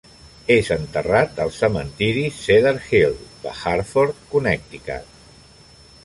[0.53, 3.13] És enterrat al cementiri Cedar Hill
[3.43, 5.13] de Hartford, Connecticut.